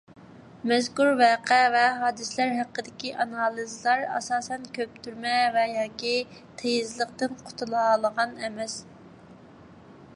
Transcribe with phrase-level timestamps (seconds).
[0.69, 6.13] مەزكۇر ۋەقە ۋە ھادىسىلەر ھەققىدىكى ئانالىزلار ئاساسەن كۆپتۈرمە ۋە ياكى
[6.61, 8.79] تېيىزلىقتىن قۇتۇلالىغان ئەمەس.